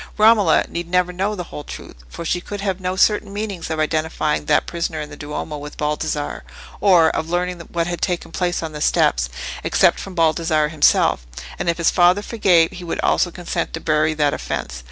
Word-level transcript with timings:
Romola 0.17 0.65
need 0.67 0.89
never 0.89 1.13
know 1.13 1.35
the 1.35 1.43
whole 1.43 1.63
truth, 1.63 1.97
for 2.09 2.25
she 2.25 2.41
could 2.41 2.59
have 2.59 2.79
no 2.79 2.95
certain 2.95 3.31
means 3.31 3.69
of 3.69 3.79
identifying 3.79 4.45
that 4.45 4.65
prisoner 4.65 4.99
in 4.99 5.11
the 5.11 5.15
Duomo 5.15 5.59
with 5.59 5.77
Baldassarre, 5.77 6.41
or 6.79 7.11
of 7.11 7.29
learning 7.29 7.59
what 7.71 7.85
had 7.85 8.01
taken 8.01 8.31
place 8.31 8.63
on 8.63 8.71
the 8.71 8.81
steps, 8.81 9.29
except 9.63 9.99
from 9.99 10.15
Baldassarre 10.15 10.69
himself; 10.71 11.27
and 11.59 11.69
if 11.69 11.77
his 11.77 11.91
father 11.91 12.23
forgave, 12.23 12.71
he 12.71 12.83
would 12.83 12.99
also 13.01 13.29
consent 13.29 13.73
to 13.73 13.79
bury, 13.79 14.15
that 14.15 14.33
offence. 14.33 14.79